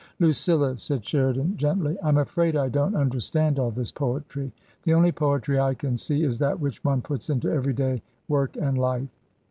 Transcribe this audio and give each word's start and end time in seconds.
"Lucilla," 0.27 0.75
said 0.75 1.05
Sheridan, 1.05 1.57
gently," 1.57 1.95
I'm 2.03 2.17
afraid 2.17 2.55
I 2.55 2.69
don't 2.69 2.95
understand 2.95 3.59
all 3.59 3.69
this 3.69 3.91
poetry. 3.91 4.51
The 4.81 4.95
only 4.95 5.11
poetry 5.11 5.59
I 5.59 5.75
can 5.75 5.95
see 5.95 6.23
is 6.23 6.39
that 6.39 6.59
which 6.59 6.83
one 6.83 7.03
puts 7.03 7.29
into 7.29 7.51
every 7.51 7.73
day 7.73 8.01
work 8.27 8.57
and 8.59 8.79
life." 8.79 9.09